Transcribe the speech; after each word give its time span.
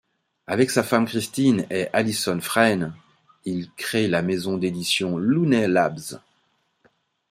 Avec 0.47 0.71
sa 0.71 0.81
femme 0.81 1.05
Kristin 1.05 1.59
et 1.69 1.87
Alison 1.93 2.41
Frane, 2.41 2.95
il 3.45 3.69
crée 3.73 4.07
la 4.07 4.23
maison 4.23 4.57
d'édition 4.57 5.19
Looney 5.19 5.67
Labs. 5.67 6.19